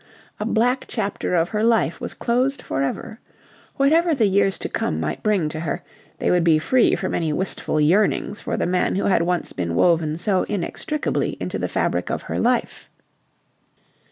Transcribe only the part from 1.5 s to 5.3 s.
life was closed for ever. Whatever the years to come might